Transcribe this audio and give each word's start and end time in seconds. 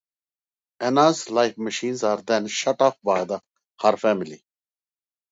Anna's 0.79 1.29
life-machines 1.29 2.03
are 2.03 2.23
then 2.23 2.47
shut 2.47 2.81
off 2.81 2.97
by 3.03 3.23
her 3.27 3.97
family. 3.97 4.43